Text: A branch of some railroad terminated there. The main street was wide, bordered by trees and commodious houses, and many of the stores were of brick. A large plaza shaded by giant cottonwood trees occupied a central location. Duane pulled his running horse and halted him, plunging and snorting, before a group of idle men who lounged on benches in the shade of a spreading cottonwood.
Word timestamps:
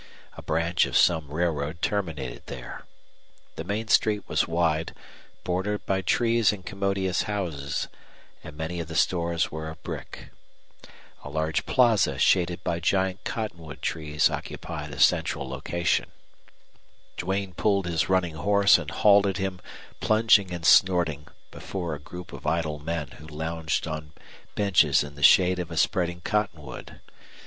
A 0.35 0.41
branch 0.41 0.87
of 0.87 0.97
some 0.97 1.29
railroad 1.31 1.79
terminated 1.83 2.47
there. 2.47 2.87
The 3.55 3.63
main 3.63 3.87
street 3.87 4.27
was 4.27 4.47
wide, 4.47 4.95
bordered 5.43 5.85
by 5.85 6.01
trees 6.01 6.51
and 6.51 6.65
commodious 6.65 7.21
houses, 7.29 7.87
and 8.43 8.57
many 8.57 8.79
of 8.79 8.87
the 8.87 8.95
stores 8.95 9.51
were 9.51 9.69
of 9.69 9.83
brick. 9.83 10.31
A 11.23 11.29
large 11.29 11.67
plaza 11.67 12.17
shaded 12.17 12.63
by 12.63 12.79
giant 12.79 13.23
cottonwood 13.25 13.83
trees 13.83 14.27
occupied 14.27 14.91
a 14.91 14.99
central 14.99 15.47
location. 15.47 16.09
Duane 17.15 17.53
pulled 17.53 17.85
his 17.85 18.09
running 18.09 18.33
horse 18.37 18.79
and 18.79 18.89
halted 18.89 19.37
him, 19.37 19.61
plunging 19.99 20.51
and 20.51 20.65
snorting, 20.65 21.27
before 21.51 21.93
a 21.93 21.99
group 21.99 22.33
of 22.33 22.47
idle 22.47 22.79
men 22.79 23.09
who 23.19 23.27
lounged 23.27 23.85
on 23.87 24.13
benches 24.55 25.03
in 25.03 25.13
the 25.13 25.21
shade 25.21 25.59
of 25.59 25.69
a 25.69 25.77
spreading 25.77 26.21
cottonwood. 26.21 27.01